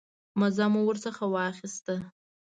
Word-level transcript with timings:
مزه 0.39 0.65
مو 0.73 0.81
ورڅخه 0.85 1.25
واخیسته. 1.29 1.95